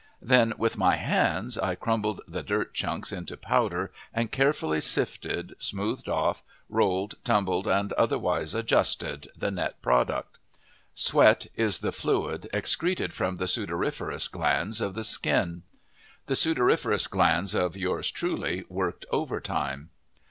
Then 0.23 0.55
with 0.57 0.77
my 0.79 0.95
hands 0.95 1.59
I 1.59 1.75
crumbled 1.75 2.21
the 2.27 2.41
dirt 2.41 2.73
chunks 2.73 3.11
into 3.11 3.37
powder 3.37 3.91
and 4.11 4.31
carefully 4.31 4.81
sifted, 4.81 5.53
smoothed 5.59 6.09
off, 6.09 6.41
rolled, 6.69 7.17
tumbled, 7.23 7.67
and 7.67 7.93
otherwise 7.93 8.55
adjusted 8.55 9.29
the 9.37 9.51
net 9.51 9.79
product. 9.83 10.39
Sweat 10.95 11.45
is 11.53 11.81
the 11.81 11.91
fluid 11.91 12.49
excreted 12.51 13.13
from 13.13 13.35
the 13.35 13.47
sudoriferous 13.47 14.27
glands 14.27 14.81
of 14.81 14.95
the 14.95 15.03
skin. 15.03 15.61
The 16.25 16.35
sudoriferous 16.35 17.05
glands 17.07 17.53
of 17.53 17.77
Yours 17.77 18.09
Truly 18.09 18.63
worked 18.69 19.05
overtime. 19.11 19.91